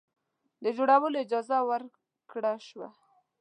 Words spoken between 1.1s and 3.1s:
اجازه ورکړه شوه.